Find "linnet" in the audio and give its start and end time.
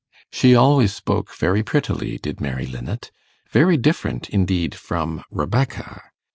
2.65-3.11